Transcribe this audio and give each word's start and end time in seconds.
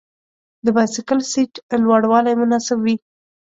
د 0.65 0.67
بایسکل 0.75 1.19
سیټ 1.31 1.53
لوړوالی 1.83 2.33
مناسب 2.41 2.77
وي. 2.85 2.95